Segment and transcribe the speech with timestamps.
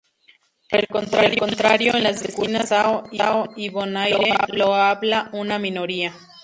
[0.71, 0.79] Por
[1.23, 6.11] el contrario, en las vecinas Curazao y Bonaire lo habla una minoría.